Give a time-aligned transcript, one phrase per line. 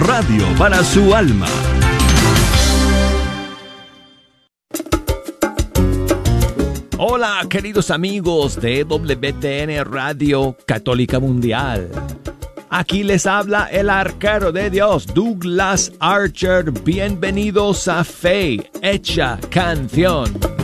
[0.00, 1.46] radio para su alma.
[6.96, 11.90] Hola queridos amigos de WTN Radio Católica Mundial.
[12.70, 16.70] Aquí les habla el arquero de Dios, Douglas Archer.
[16.70, 20.59] Bienvenidos a Fe Hecha Canción.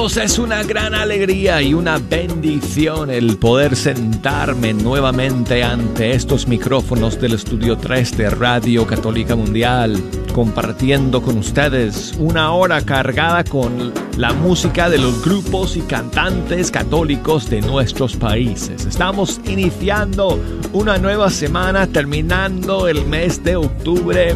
[0.00, 7.34] Es una gran alegría y una bendición el poder sentarme nuevamente ante estos micrófonos del
[7.34, 14.88] Estudio 3 de Radio Católica Mundial, compartiendo con ustedes una hora cargada con la música
[14.88, 18.86] de los grupos y cantantes católicos de nuestros países.
[18.86, 20.40] Estamos iniciando
[20.72, 24.34] una nueva semana, terminando el mes de octubre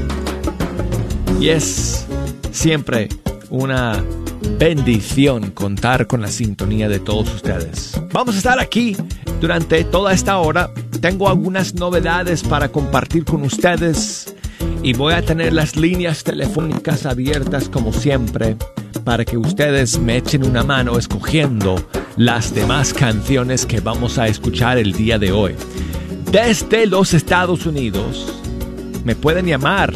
[1.41, 2.07] y es
[2.53, 3.09] siempre
[3.51, 4.05] una
[4.59, 8.01] bendición contar con la sintonía de todos ustedes.
[8.13, 8.97] Vamos a estar aquí
[9.41, 10.71] durante toda esta hora.
[11.01, 14.35] Tengo algunas novedades para compartir con ustedes
[14.83, 18.57] y voy a tener las líneas telefónicas abiertas como siempre
[19.05, 21.77] para que ustedes me echen una mano escogiendo
[22.17, 25.55] las demás canciones que vamos a escuchar el día de hoy.
[26.31, 28.33] Desde los Estados Unidos
[29.05, 29.93] me pueden llamar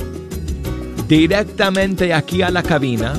[1.08, 3.14] directamente aquí a la cabina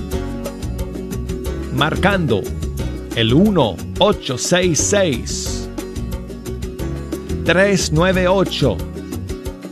[1.73, 2.41] marcando
[3.15, 5.69] el 1866
[7.45, 8.77] 398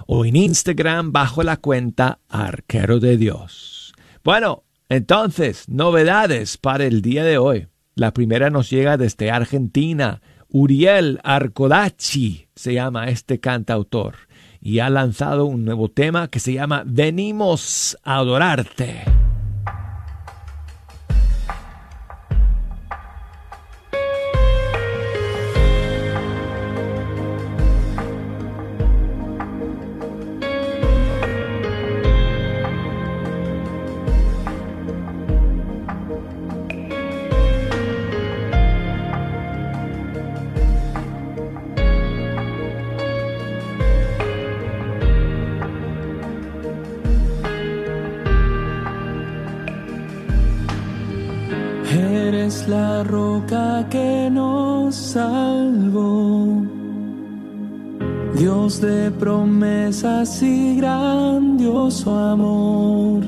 [0.08, 3.94] O en Instagram bajo la cuenta Arquero de Dios.
[4.24, 7.68] Bueno, entonces, novedades para el día de hoy.
[7.96, 10.22] La primera nos llega desde Argentina.
[10.50, 14.16] Uriel Arcodachi se llama este cantautor
[14.64, 19.23] y ha lanzado un nuevo tema que se llama Venimos a adorarte.
[53.04, 56.64] Roca que nos salvó.
[58.36, 63.24] Dios de promesas y grandioso amor.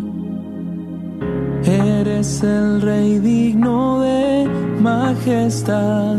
[1.64, 4.50] Eres el Rey digno de
[4.82, 6.16] majestad.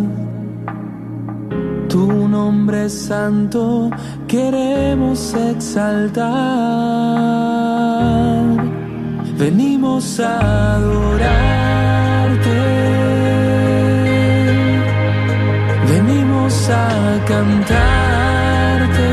[1.89, 3.91] Tu nombre santo
[4.29, 6.27] queremos exaltar.
[9.39, 11.66] Venimos a adorarte.
[16.69, 19.13] A cantarte.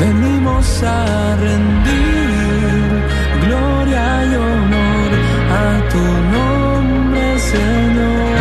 [0.00, 2.88] Venimos a rendir
[3.44, 5.10] gloria y honor
[5.62, 6.04] a tu
[6.36, 8.34] nombre, Señor.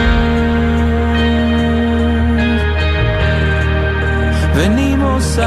[4.55, 5.41] Venimos a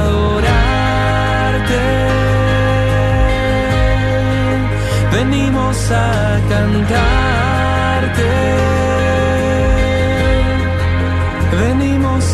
[0.00, 1.84] adorarte.
[5.12, 7.24] Venimos a cantarte.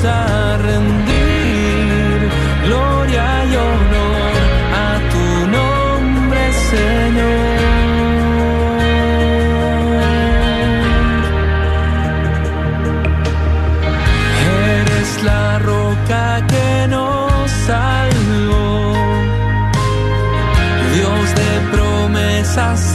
[0.05, 2.31] A rendir
[2.65, 4.33] gloria y honor
[4.73, 5.27] a tu
[5.57, 7.61] nombre, Señor.
[14.71, 18.95] Eres la roca que nos salvó,
[20.95, 22.90] Dios de promesas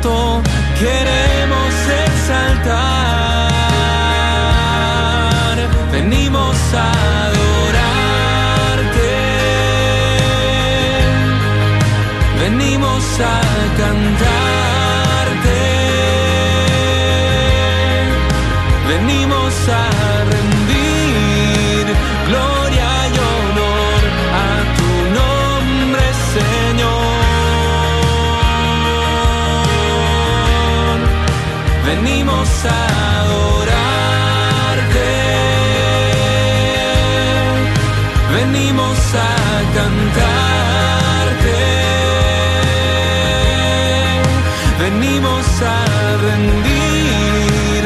[0.00, 0.42] santo
[0.78, 1.29] queremos
[45.10, 47.82] venimos a rendir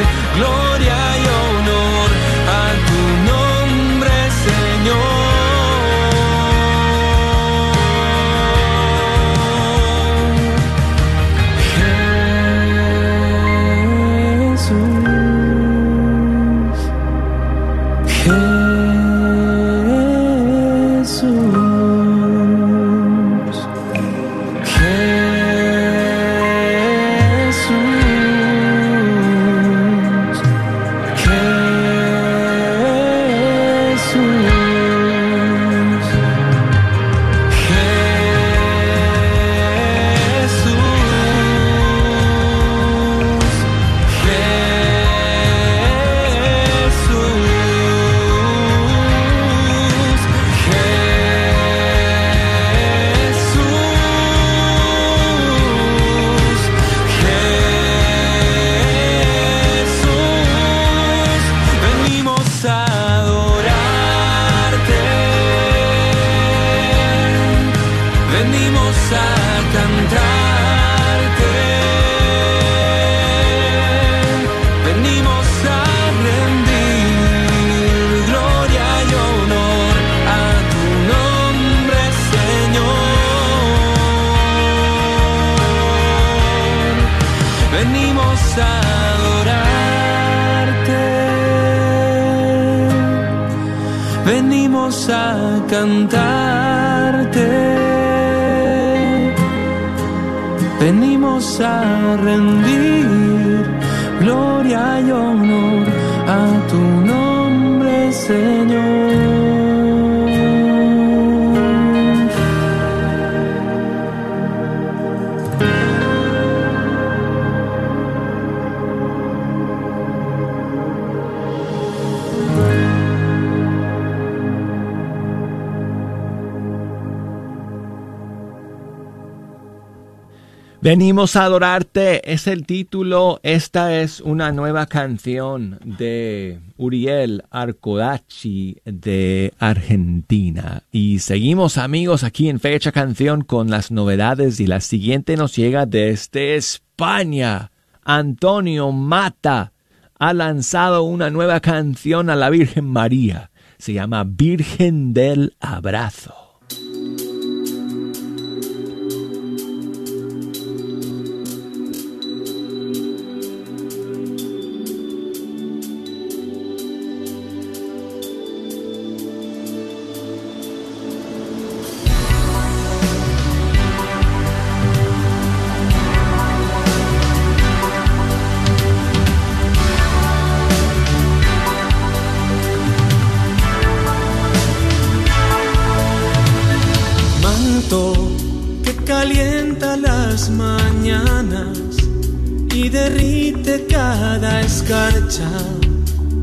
[130.85, 133.41] Venimos a adorarte es el título.
[133.43, 140.83] Esta es una nueva canción de Uriel Arcodachi de Argentina.
[140.93, 145.87] Y seguimos amigos aquí en Fecha Canción con las novedades y la siguiente nos llega
[145.87, 147.71] desde España.
[148.05, 149.73] Antonio Mata
[150.19, 153.51] ha lanzado una nueva canción a la Virgen María.
[153.79, 156.44] Se llama Virgen del Abrazo.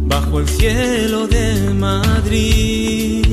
[0.07, 3.25] Bajo el cielo de Madrid.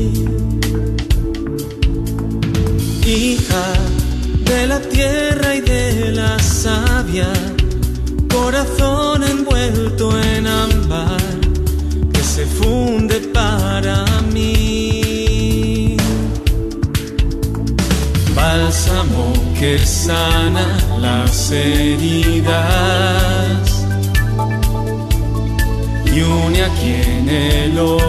[3.07, 3.67] Hija
[4.45, 7.33] de la tierra y de la savia,
[8.33, 11.21] corazón envuelto en ámbar
[12.13, 15.09] que se funde para mí
[18.39, 20.67] bálsamo que sana
[21.01, 22.58] las heridas
[27.79, 28.08] quien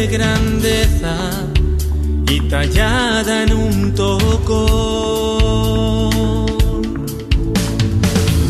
[0.00, 1.14] de grandeza
[2.26, 4.50] y tallada en un tocón.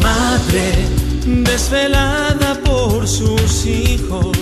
[0.00, 0.86] Madre
[1.26, 4.36] desvelada por sus hijos,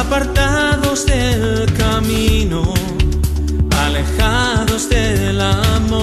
[0.00, 2.72] apartados del camino,
[3.76, 5.98] alejados del amor.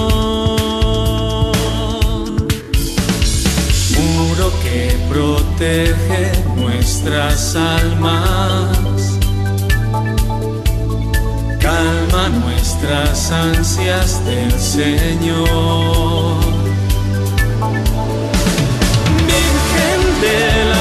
[3.96, 8.85] Muro que protege nuestras almas,
[12.86, 15.46] nuestras ansias del Señor.
[19.26, 20.75] Virgen del abrazo,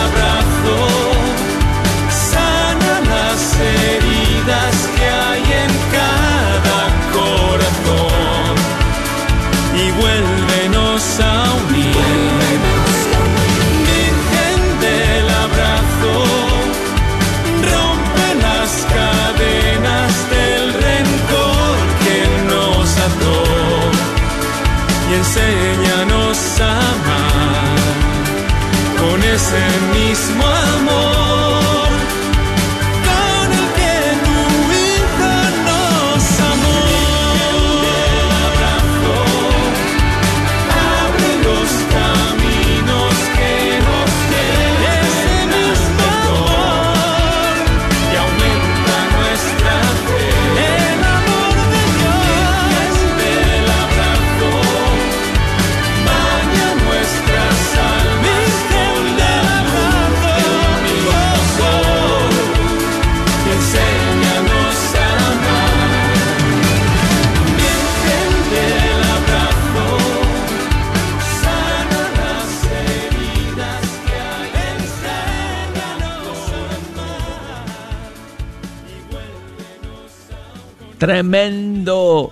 [81.26, 82.32] Tremendo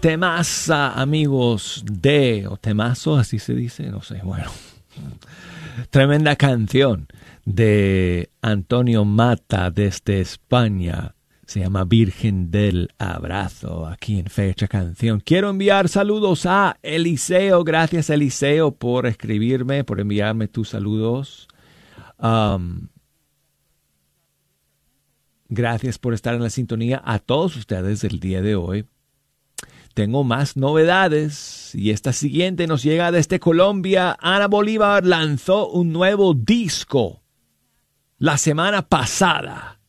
[0.00, 4.50] temaza, amigos de, o temazo, así se dice, no sé, bueno.
[5.90, 7.08] Tremenda canción
[7.46, 11.14] de Antonio Mata desde España.
[11.46, 15.20] Se llama Virgen del Abrazo, aquí en Fecha Canción.
[15.20, 17.64] Quiero enviar saludos a Eliseo.
[17.64, 21.48] Gracias, Eliseo, por escribirme, por enviarme tus saludos.
[22.18, 22.88] Um,
[25.48, 28.86] Gracias por estar en la sintonía a todos ustedes el día de hoy.
[29.94, 34.16] Tengo más novedades y esta siguiente nos llega desde Colombia.
[34.20, 37.22] Ana Bolívar lanzó un nuevo disco
[38.18, 39.80] la semana pasada.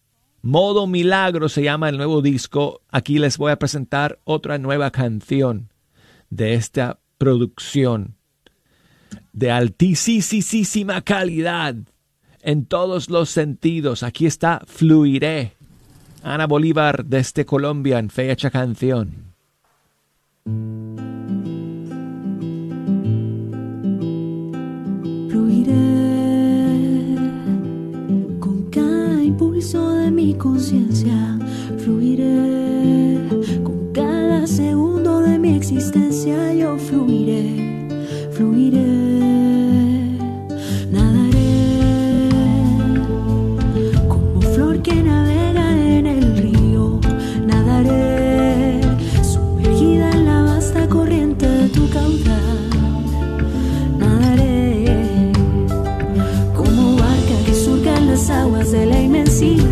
[0.41, 2.81] Modo Milagro se llama el nuevo disco.
[2.89, 5.73] Aquí les voy a presentar otra nueva canción
[6.29, 8.15] de esta producción
[9.33, 11.75] de altísima calidad
[12.47, 14.03] en todos los sentidos.
[14.03, 15.51] Aquí está Fluiré.
[16.23, 19.33] Ana Bolívar desde Colombia en fecha canción.
[25.29, 25.75] Fluiré
[28.39, 31.37] con cada impulso de mi conciencia.
[31.79, 33.27] Fluiré
[33.61, 36.53] con cada segundo de mi existencia.
[36.53, 37.89] Yo fluiré,
[38.31, 39.56] fluiré,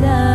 [0.05, 0.34] inmensidad.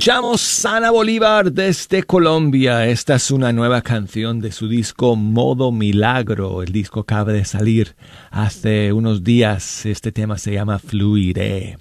[0.00, 2.86] Escuchamos Sana Bolívar desde Colombia.
[2.86, 6.62] Esta es una nueva canción de su disco Modo Milagro.
[6.62, 7.96] El disco acaba de salir
[8.30, 9.84] hace unos días.
[9.84, 11.76] Este tema se llama Fluiré.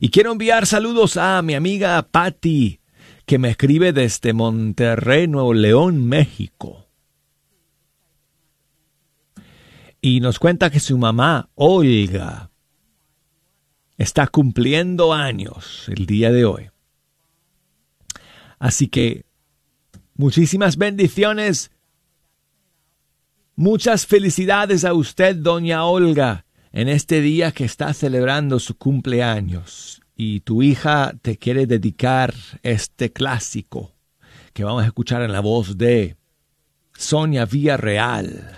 [0.00, 2.80] Y quiero enviar saludos a mi amiga Patti,
[3.26, 6.88] que me escribe desde Monterrey, Nuevo León, México.
[10.00, 12.50] Y nos cuenta que su mamá, Olga,
[13.98, 16.72] está cumpliendo años el día de hoy.
[18.62, 19.24] Así que
[20.14, 21.72] muchísimas bendiciones.
[23.56, 30.00] Muchas felicidades a usted, doña Olga, en este día que está celebrando su cumpleaños.
[30.14, 33.96] Y tu hija te quiere dedicar este clásico
[34.52, 36.16] que vamos a escuchar en la voz de
[36.96, 38.54] Sonia Villarreal.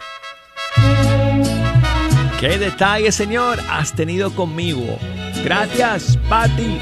[2.39, 4.99] ¿Qué detalle, Señor, has tenido conmigo?
[5.43, 6.79] Gracias, Patti.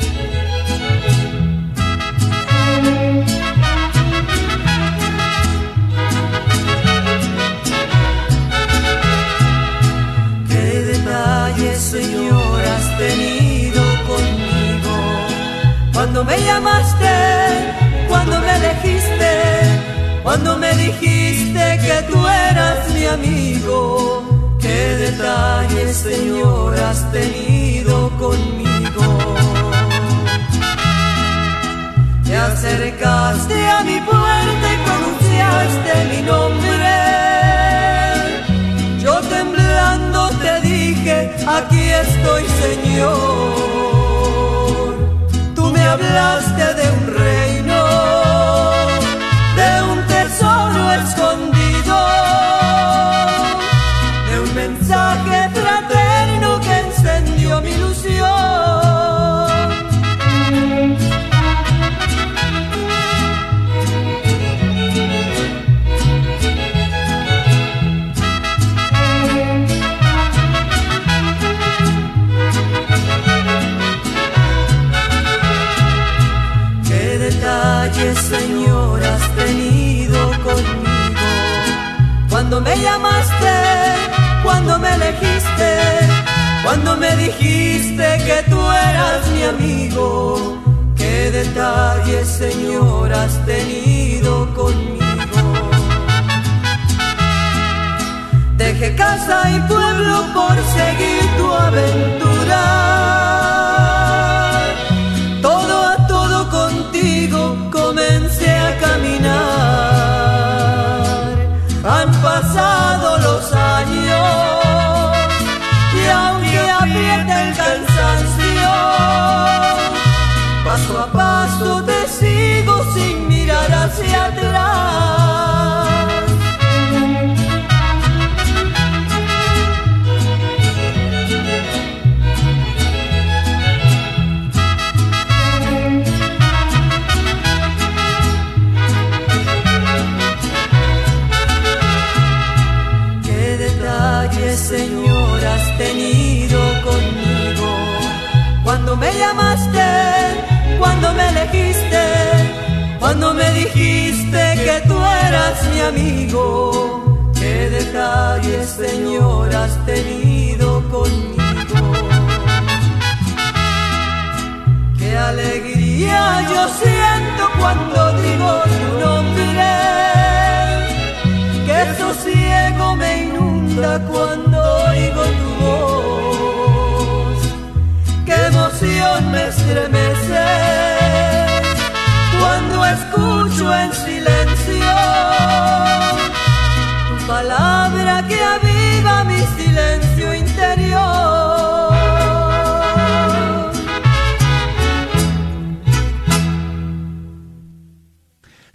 [11.92, 14.94] Señor, has tenido conmigo.
[15.92, 17.14] Cuando me llamaste,
[18.08, 19.32] cuando me elegiste,
[20.22, 24.56] cuando me dijiste que tú eras mi amigo.
[24.58, 29.04] Qué detalles, Señor, has tenido conmigo.
[32.24, 37.31] Te acercaste a mi puerta y pronunciaste mi nombre
[41.10, 43.12] aquí estoy Señor.
[45.54, 47.84] Tú me hablaste de un reino,
[49.56, 51.31] de un tesoro escondido,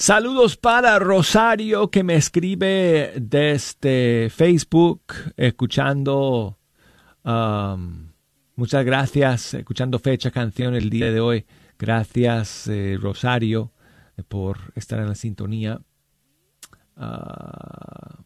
[0.07, 5.01] Saludos para Rosario que me escribe desde Facebook
[5.35, 6.57] escuchando.
[7.25, 8.13] Um,
[8.55, 11.45] muchas gracias, escuchando fecha canción el día de hoy.
[11.77, 13.73] Gracias eh, Rosario
[14.29, 15.81] por estar en la sintonía.
[16.95, 18.23] Uh,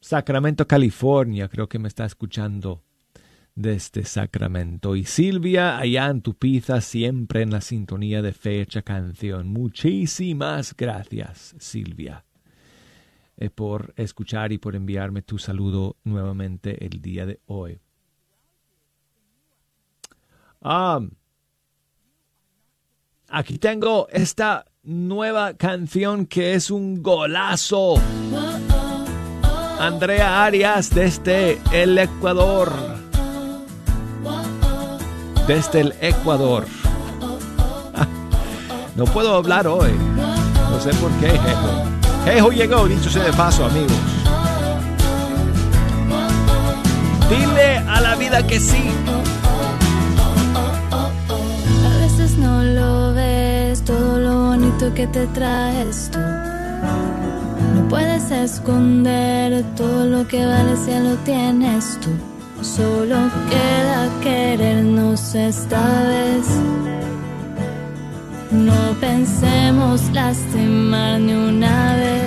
[0.00, 2.82] Sacramento, California, creo que me está escuchando
[3.58, 4.94] desde Sacramento.
[4.94, 9.48] Y Silvia, allá en tu pizza, siempre en la sintonía de fecha canción.
[9.48, 12.24] Muchísimas gracias, Silvia,
[13.36, 17.80] eh, por escuchar y por enviarme tu saludo nuevamente el día de hoy.
[20.60, 21.10] Um,
[23.28, 27.96] aquí tengo esta nueva canción que es un golazo.
[29.80, 32.97] Andrea Arias desde el Ecuador.
[35.48, 36.66] Desde el Ecuador.
[38.94, 39.92] No puedo hablar hoy.
[40.70, 41.88] No sé por qué, Jejo.
[42.24, 43.92] Jejo llegó, dicho sea de paso, amigos.
[47.30, 48.90] Dile a la vida que sí.
[51.84, 56.18] A veces no lo ves, todo lo bonito que te traes tú.
[56.18, 62.10] No puedes esconder todo lo que vale si lo tienes tú.
[62.64, 63.16] Solo
[63.48, 63.77] queda
[65.34, 66.46] esta vez.
[68.50, 72.17] No pensemos lastimar ni una vez.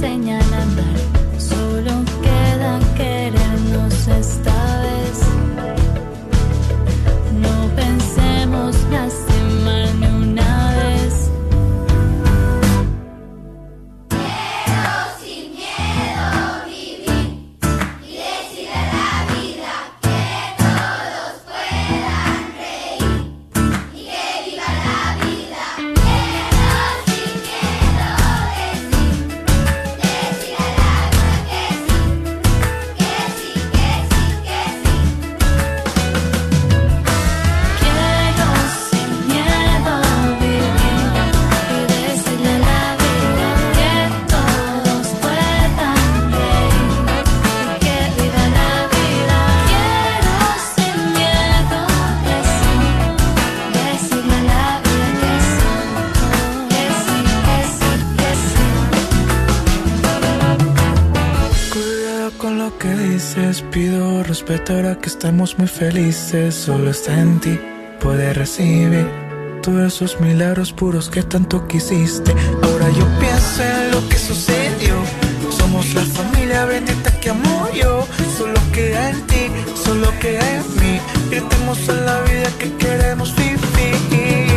[0.00, 0.47] Valores
[62.68, 66.54] lo que dices, pido respeto ahora que estamos muy felices.
[66.54, 67.58] Solo está en ti,
[68.00, 69.06] puedes recibir
[69.62, 72.32] todos esos milagros puros que tanto quisiste.
[72.62, 74.96] Ahora yo pienso en lo que sucedió.
[75.50, 78.06] Somos la familia bendita que amo yo.
[78.36, 79.44] Solo queda en ti,
[79.84, 81.00] solo queda en mí.
[81.30, 84.47] Gritemos a la vida que queremos vivir.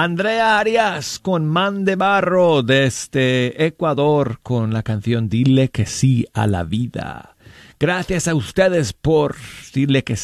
[0.00, 6.46] Andrea Arias con Man de Barro desde Ecuador con la canción Dile que sí a
[6.46, 7.34] la vida.
[7.80, 9.34] Gracias a ustedes por
[9.74, 10.16] que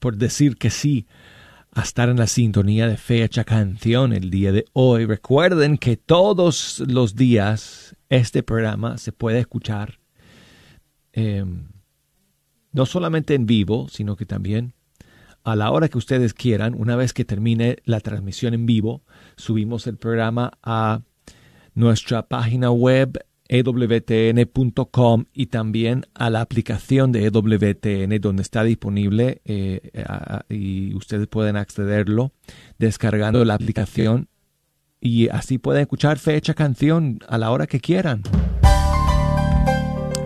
[0.00, 1.06] por decir que sí
[1.70, 5.06] a estar en la sintonía de fecha canción el día de hoy.
[5.06, 10.00] Recuerden que todos los días este programa se puede escuchar
[11.12, 11.44] eh,
[12.72, 14.74] no solamente en vivo, sino que también
[15.46, 19.02] a la hora que ustedes quieran, una vez que termine la transmisión en vivo,
[19.36, 21.02] subimos el programa a
[21.74, 29.92] nuestra página web ewtn.com y también a la aplicación de EWTN donde está disponible eh,
[30.48, 32.32] y ustedes pueden accederlo
[32.80, 34.28] descargando la aplicación
[35.00, 38.24] y así pueden escuchar fecha canción a la hora que quieran.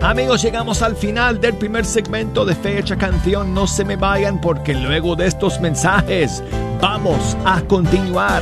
[0.01, 3.53] Amigos, llegamos al final del primer segmento de Fecha Canción.
[3.53, 6.43] No se me vayan porque luego de estos mensajes
[6.81, 8.41] vamos a continuar.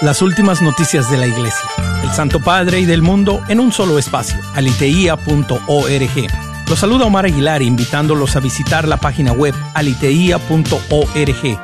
[0.00, 1.68] Las últimas noticias de la Iglesia,
[2.02, 6.26] el Santo Padre y del mundo en un solo espacio, aliteia.org.
[6.68, 11.60] Los saluda Omar Aguilar invitándolos a visitar la página web aliteia.org,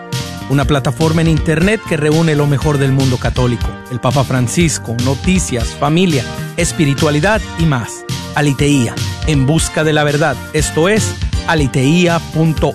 [0.51, 5.69] una plataforma en Internet que reúne lo mejor del mundo católico, el Papa Francisco, noticias,
[5.69, 6.23] familia,
[6.59, 8.05] espiritualidad y más.
[8.35, 8.95] Aliteía,
[9.27, 11.15] en busca de la verdad, esto es
[11.47, 12.75] aliteia.org.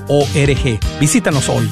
[1.00, 1.72] Visítanos hoy.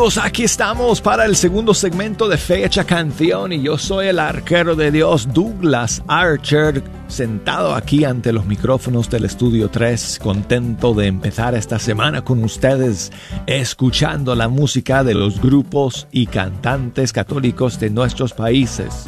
[0.00, 4.90] Aquí estamos para el segundo segmento de Fecha Canción y yo soy el arquero de
[4.90, 11.78] Dios Douglas Archer, sentado aquí ante los micrófonos del Estudio 3, contento de empezar esta
[11.78, 13.12] semana con ustedes,
[13.46, 19.06] escuchando la música de los grupos y cantantes católicos de nuestros países.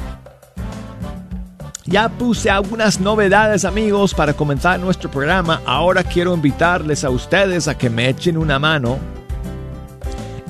[1.86, 7.78] Ya puse algunas novedades amigos para comenzar nuestro programa, ahora quiero invitarles a ustedes a
[7.78, 9.21] que me echen una mano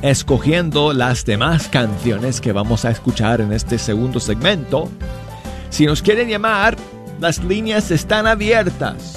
[0.03, 4.91] escogiendo las demás canciones que vamos a escuchar en este segundo segmento.
[5.71, 6.77] Si nos quieren llamar,
[7.21, 9.17] las líneas están abiertas.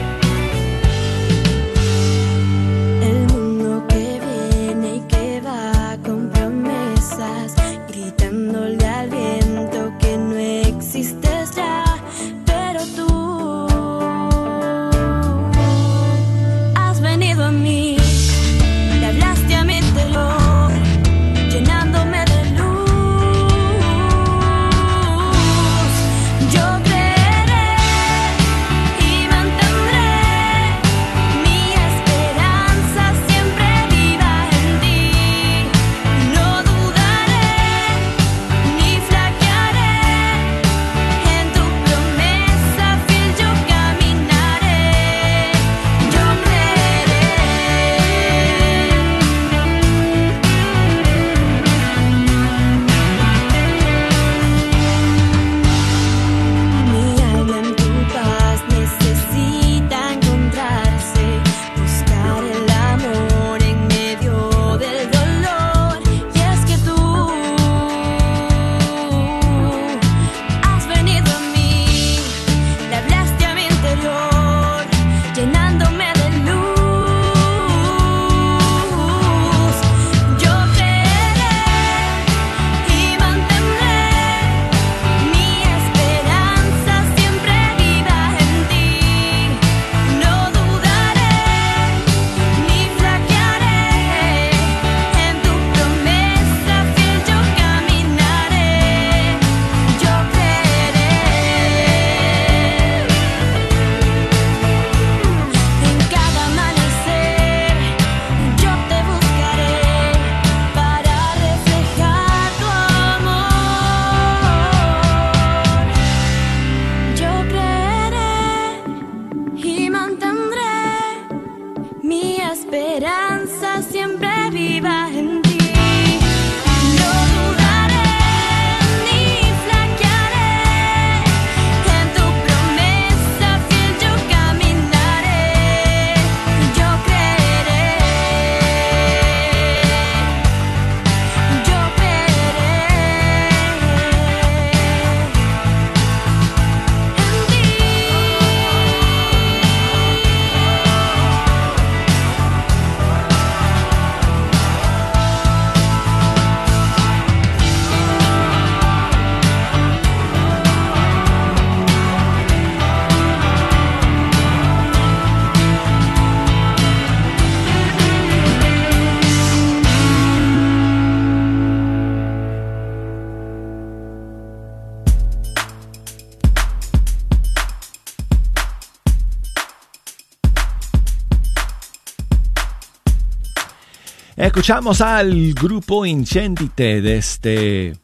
[184.41, 187.95] Escuchamos al grupo Incendite desde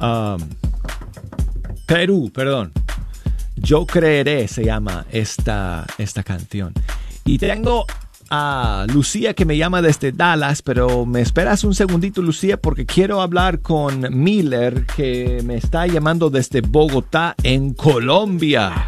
[0.00, 0.38] um,
[1.86, 2.72] Perú, perdón.
[3.54, 6.72] Yo creeré se llama esta, esta canción.
[7.26, 7.84] Y tengo
[8.30, 13.20] a Lucía que me llama desde Dallas, pero me esperas un segundito, Lucía, porque quiero
[13.20, 18.86] hablar con Miller que me está llamando desde Bogotá, en Colombia.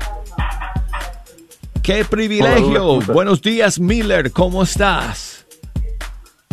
[1.82, 2.86] ¡Qué privilegio!
[2.86, 3.12] Hola.
[3.12, 5.33] Buenos días, Miller, ¿cómo estás?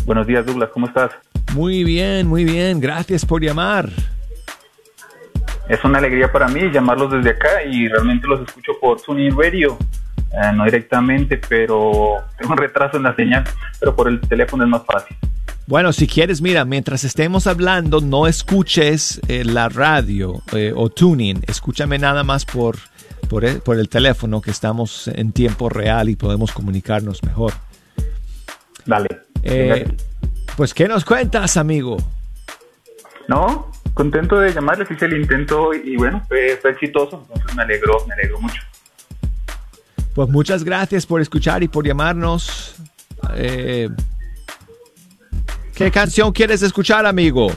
[0.05, 1.11] Buenos días, Douglas, ¿cómo estás?
[1.53, 3.89] Muy bien, muy bien, gracias por llamar.
[5.69, 9.77] Es una alegría para mí llamarlos desde acá y realmente los escucho por Tuning Radio.
[10.31, 13.43] Eh, no directamente, pero tengo un retraso en la señal,
[13.79, 15.15] pero por el teléfono es más fácil.
[15.67, 21.41] Bueno, si quieres, mira, mientras estemos hablando, no escuches eh, la radio eh, o tuning,
[21.47, 22.77] escúchame nada más por,
[23.29, 27.53] por, el, por el teléfono que estamos en tiempo real y podemos comunicarnos mejor.
[28.85, 29.30] Dale.
[29.43, 29.95] Eh,
[30.55, 31.97] pues, ¿qué nos cuentas, amigo?
[33.27, 38.05] No, contento de llamarles, hice el intento y, bueno, fue, fue, exitoso, entonces me alegró,
[38.07, 38.61] me alegró mucho.
[40.13, 42.75] Pues muchas gracias por escuchar y por llamarnos.
[43.35, 43.89] Eh,
[45.75, 47.51] ¿Qué canción quieres escuchar, amigo?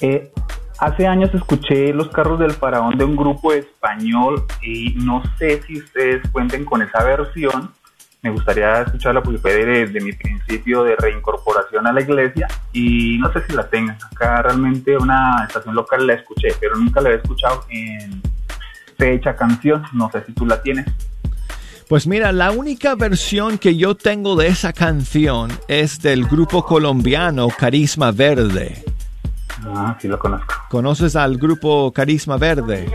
[0.00, 0.32] Eh,
[0.78, 5.78] hace años escuché Los Carros del Faraón de un grupo español y no sé si
[5.78, 7.70] ustedes cuenten con esa versión.
[8.24, 13.32] Me gustaría escucharla porque fue de, mi principio de reincorporación a la iglesia y no
[13.32, 13.98] sé si la tengan.
[14.12, 18.22] Acá realmente una estación local la escuché, pero nunca la he escuchado en
[18.96, 19.82] fecha canción.
[19.92, 20.86] No sé si tú la tienes.
[21.88, 27.48] Pues mira, la única versión que yo tengo de esa canción es del grupo colombiano
[27.48, 28.84] Carisma Verde.
[29.66, 30.54] Ah, sí lo conozco.
[30.68, 32.88] ¿Conoces al grupo Carisma Verde?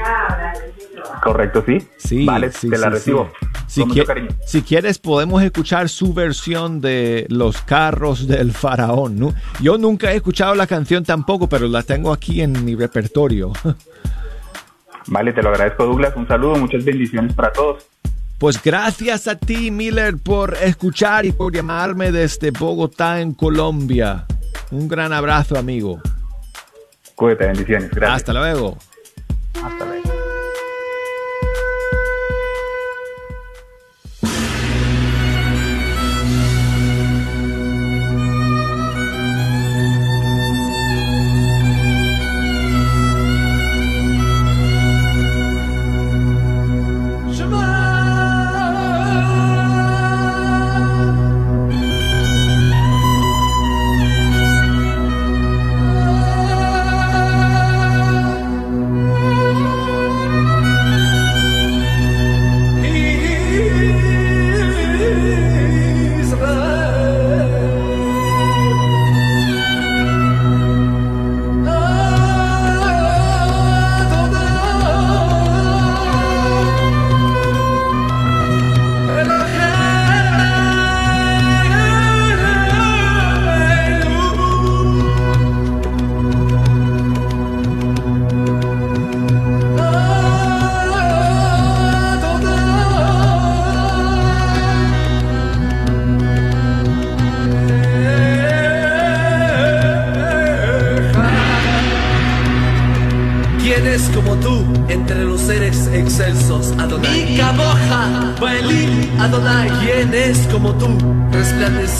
[1.28, 1.86] Correcto, sí.
[1.98, 3.32] Sí, vale, sí, te la sí, recibo.
[3.68, 4.30] Si, qui- mucho cariño.
[4.46, 9.20] si quieres, podemos escuchar su versión de Los carros del faraón.
[9.20, 9.34] ¿no?
[9.60, 13.52] Yo nunca he escuchado la canción tampoco, pero la tengo aquí en mi repertorio.
[15.08, 16.14] Vale, te lo agradezco, Douglas.
[16.16, 17.86] Un saludo, muchas bendiciones para todos.
[18.38, 24.26] Pues gracias a ti, Miller, por escuchar y por llamarme desde Bogotá, en Colombia.
[24.70, 26.00] Un gran abrazo, amigo.
[27.16, 27.90] Cuídate, bendiciones.
[27.90, 28.18] Gracias.
[28.18, 28.78] Hasta luego.
[29.64, 29.97] Hasta luego.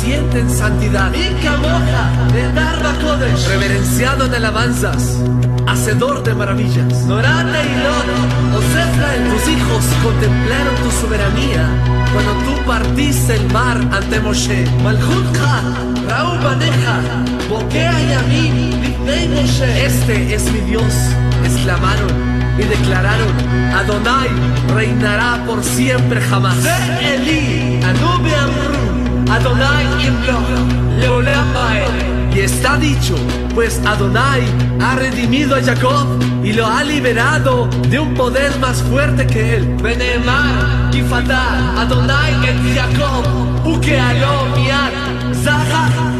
[0.08, 1.12] Resplandeciente en santidad?
[1.12, 1.28] De
[3.04, 5.18] Kodesh, reverenciado en alabanzas,
[5.68, 6.94] hacedor de maravillas.
[7.06, 11.70] Norate y Lot, Osefra, tus hijos contemplaron tu soberanía
[12.14, 14.66] cuando tú partiste el mar ante Moshe.
[14.84, 15.62] Malhutja,
[16.08, 17.00] Raúl Baneja,
[17.50, 19.86] Bokea y Moshe.
[19.86, 20.94] Este es mi Dios,
[21.44, 23.34] exclamaron y declararon,
[23.76, 24.30] Adonai
[24.74, 26.58] reinará por siempre jamás.
[27.84, 28.34] Anube
[29.30, 31.48] Adonai Imloch, Leolam.
[32.34, 33.16] Y está dicho,
[33.56, 34.44] pues Adonai
[34.80, 36.06] ha redimido a Jacob
[36.44, 39.76] y lo ha liberado de un poder más fuerte que él.
[39.82, 43.26] Benemar, Kifata, Adonai et Jacob,
[43.66, 46.17] Uke Alo Miat, Zahar.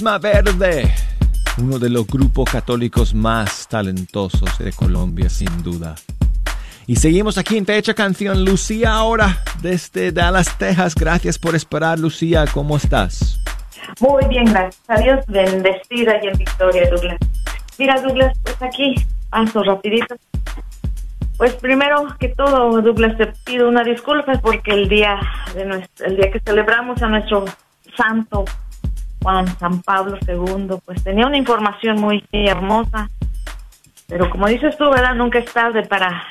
[0.00, 0.90] Carisma Verde,
[1.58, 5.94] uno de los grupos católicos más talentosos de Colombia, sin duda.
[6.86, 8.42] Y seguimos aquí en Techa Canción.
[8.42, 10.94] Lucía ahora desde Dallas, Texas.
[10.94, 12.46] Gracias por esperar, Lucía.
[12.54, 13.38] ¿Cómo estás?
[14.00, 17.18] Muy bien, gracias a Dios, bendecida y en victoria, Douglas.
[17.76, 18.94] Mira, Douglas, pues aquí,
[19.28, 20.16] paso rapidito.
[21.36, 25.20] Pues primero que todo, Douglas, te pido una disculpa porque el día
[25.54, 27.44] de nuestro, el día que celebramos a nuestro
[27.94, 28.46] santo
[29.22, 33.10] Juan San Pablo II, pues tenía una información muy hermosa.
[34.06, 35.14] Pero como dices tú, ¿verdad?
[35.14, 36.24] Nunca es tarde para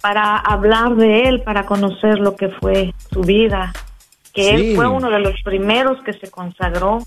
[0.00, 3.72] para hablar de él, para conocer lo que fue su vida,
[4.32, 4.48] que Sí.
[4.48, 7.00] él fue uno de los primeros que se consagró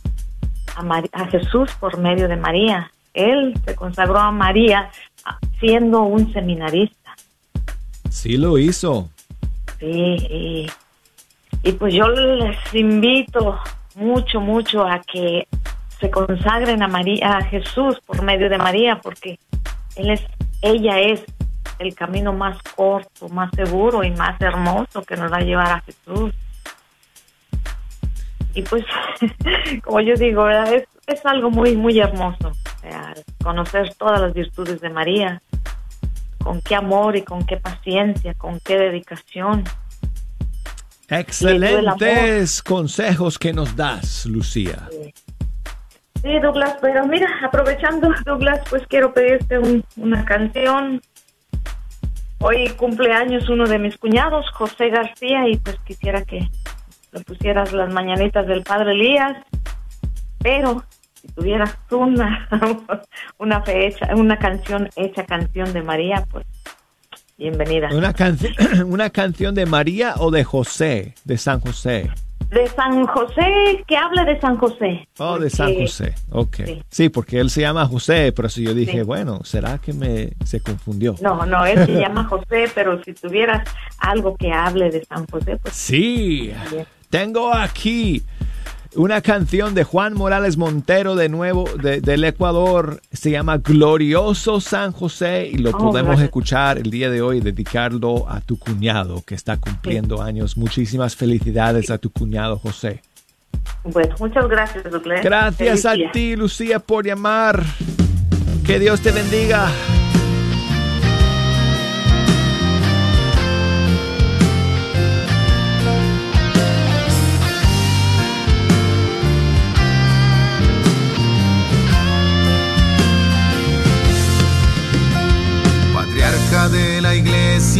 [0.75, 2.91] a, Jesús por medio de María.
[3.13, 4.89] Él se consagró a María
[5.59, 7.15] siendo un seminarista.
[8.09, 9.09] Sí lo hizo.
[9.79, 10.67] Sí, y,
[11.63, 13.59] y pues yo les invito
[13.95, 15.47] mucho, mucho a que
[15.99, 19.39] se consagren a María, a Jesús por medio de María, porque
[19.95, 20.25] él es,
[20.61, 21.23] ella es
[21.79, 25.81] el camino más corto, más seguro y más hermoso que nos va a llevar a
[25.81, 26.33] Jesús.
[28.53, 28.83] Y pues,
[29.83, 32.51] como yo digo, es, es algo muy, muy hermoso,
[33.43, 35.41] conocer todas las virtudes de María,
[36.43, 39.63] con qué amor y con qué paciencia, con qué dedicación.
[41.11, 44.87] Excelentes consejos que nos das, Lucía.
[46.21, 51.01] Sí, Douglas, pero mira, aprovechando, Douglas, pues quiero pedirte un- una canción.
[52.39, 56.49] Hoy cumpleaños uno de mis cuñados, José García, y pues quisiera que
[57.11, 59.35] le pusieras las mañanitas del padre Elías,
[60.39, 60.83] pero
[61.13, 62.47] si tuvieras una,
[63.37, 66.45] una, fecha, una canción hecha canción de María, pues
[67.49, 67.89] bienvenida.
[67.93, 72.09] Una, canci- una canción de María o de José, de San José.
[72.49, 75.07] De San José, que hable de San José.
[75.19, 76.13] Oh, de San José.
[76.31, 76.55] Ok.
[76.65, 76.83] Sí.
[76.89, 77.09] Sí.
[77.09, 79.01] porque él se llama José, pero si yo dije, Sí.
[79.03, 81.15] bueno, ¿será que me se confundió?
[81.21, 83.67] No, no, él se llama José, pero si tuvieras
[83.99, 86.51] algo que hable de San José, pues Sí.
[87.09, 88.21] Tengo aquí
[88.95, 93.01] una canción de Juan Morales Montero de nuevo de- del Ecuador.
[93.11, 96.25] Se llama Glorioso San José y lo Oh, podemos gracias.
[96.25, 100.57] escuchar el día de hoy, dedicarlo a tu cuñado que está cumpliendo años.
[100.57, 103.01] Muchísimas felicidades a tu cuñado José.
[103.83, 105.23] Bueno, muchas gracias, Douglas.
[105.23, 106.11] Gracias Feliz a día.
[106.11, 107.63] ti, Lucía, por llamar.
[108.65, 109.69] Que Dios te bendiga.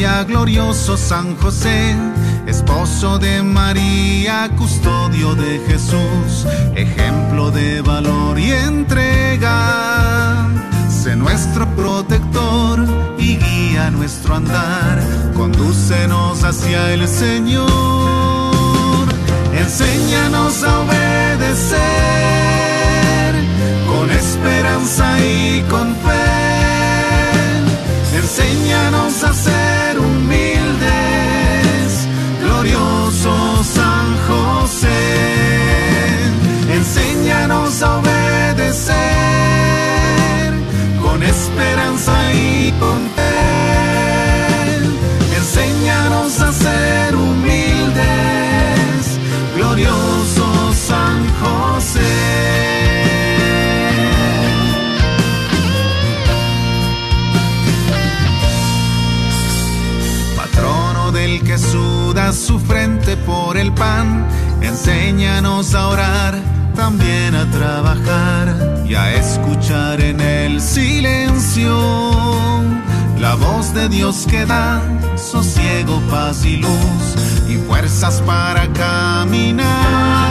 [0.01, 1.95] Glorioso San José,
[2.47, 10.47] esposo de María, custodio de Jesús, ejemplo de valor y entrega.
[10.89, 12.83] Sé nuestro protector
[13.19, 15.03] y guía nuestro andar,
[15.35, 17.69] condúcenos hacia el Señor.
[19.53, 21.79] Enséñanos a obedecer
[23.87, 26.41] con esperanza y con fe.
[28.17, 29.60] Enséñanos a ser
[62.33, 64.27] su frente por el pan.
[64.61, 66.39] Enséñanos a orar,
[66.75, 72.21] también a trabajar y a escuchar en el silencio
[73.19, 74.81] la voz de Dios que da
[75.15, 77.15] sosiego, paz y luz
[77.47, 80.30] y fuerzas para caminar.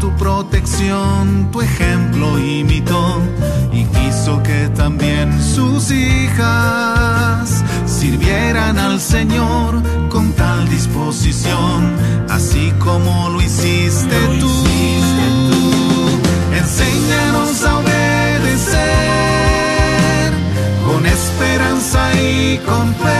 [0.00, 3.20] Tu protección, tu ejemplo imitó
[3.70, 11.94] y quiso que también sus hijas sirvieran al Señor con tal disposición,
[12.30, 14.64] así como lo hiciste tú.
[16.56, 18.80] Enséñanos a obedecer
[20.86, 23.19] con esperanza y con fe.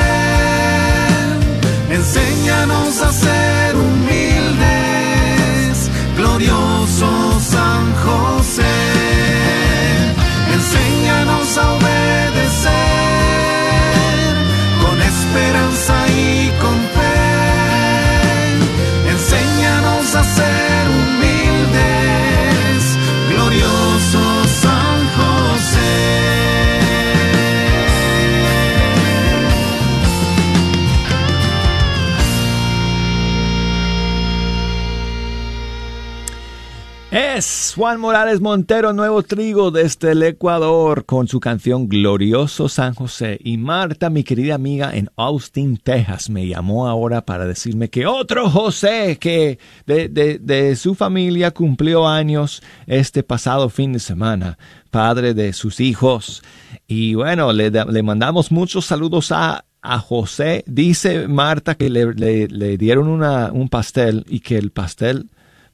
[37.80, 43.38] Juan Morales Montero, Nuevo Trigo desde el Ecuador, con su canción Glorioso San José.
[43.42, 48.50] Y Marta, mi querida amiga en Austin, Texas, me llamó ahora para decirme que otro
[48.50, 54.58] José que de, de, de su familia cumplió años este pasado fin de semana,
[54.90, 56.42] padre de sus hijos.
[56.86, 60.64] Y bueno, le, le mandamos muchos saludos a a José.
[60.66, 65.30] Dice Marta que le, le, le dieron una, un pastel y que el pastel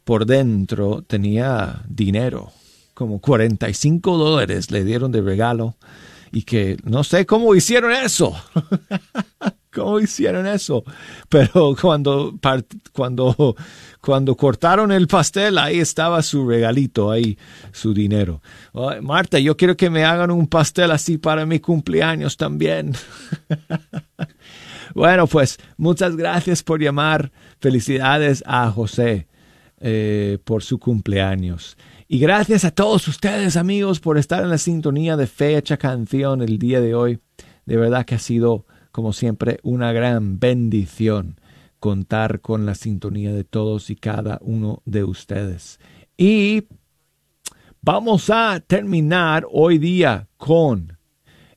[0.07, 2.53] por dentro tenía dinero,
[2.95, 5.75] como 45 dólares le dieron de regalo
[6.31, 8.33] y que no sé cómo hicieron eso.
[9.75, 10.85] ¿Cómo hicieron eso?
[11.29, 12.39] Pero cuando,
[12.93, 13.57] cuando,
[14.01, 17.37] cuando cortaron el pastel, ahí estaba su regalito, ahí
[17.73, 18.41] su dinero.
[18.73, 22.93] Oh, Marta, yo quiero que me hagan un pastel así para mi cumpleaños también.
[24.95, 27.33] bueno, pues muchas gracias por llamar.
[27.59, 29.27] Felicidades a José
[29.89, 31.79] eh, por su cumpleaños.
[32.09, 36.59] Y gracias a todos ustedes, amigos, por estar en la sintonía de Fecha Canción el
[36.59, 37.21] día de hoy.
[37.67, 41.41] De verdad que ha sido, como siempre, una gran bendición
[41.79, 45.79] contar con la sintonía de todos y cada uno de ustedes.
[46.17, 46.65] Y
[47.81, 50.96] vamos a terminar hoy día con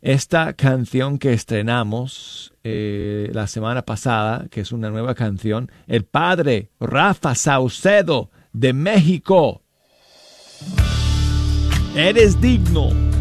[0.02, 6.70] esta canción que estrenamos eh, la semana pasada, que es una nueva canción, el padre
[6.80, 9.64] Rafa Saucedo de México.
[11.96, 13.19] Eres digno.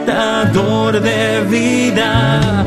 [0.07, 2.58] dador de vida.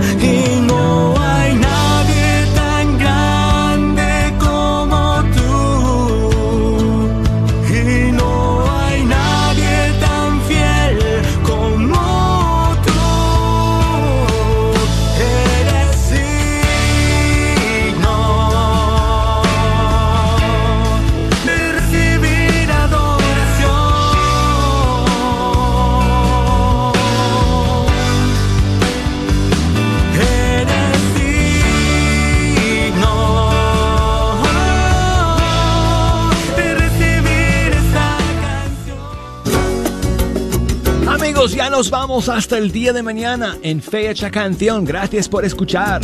[41.82, 44.86] Nos vamos hasta el día de mañana en Fecha Canción.
[44.86, 46.04] Gracias por escuchar.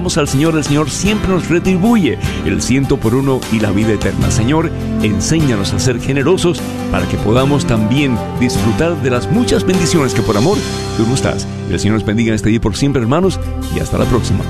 [0.00, 4.30] al Señor, el Señor siempre nos retribuye el ciento por uno y la vida eterna.
[4.30, 4.70] Señor,
[5.02, 10.36] enséñanos a ser generosos para que podamos también disfrutar de las muchas bendiciones que por
[10.38, 10.56] amor
[10.96, 11.46] tú nos das.
[11.70, 13.38] El Señor nos bendiga en este día por siempre, hermanos,
[13.76, 14.40] y hasta la próxima.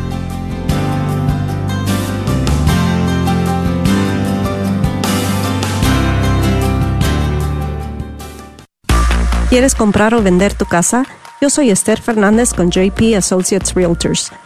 [9.50, 11.04] ¿Quieres comprar o vender tu casa?
[11.40, 14.30] Yo soy Esther Fernández con JP Associates Realtors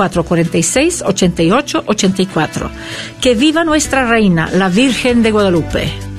[0.00, 2.70] 446-8884.
[3.20, 6.00] Que viva nuestra reina, la Virgen de Guadalupe.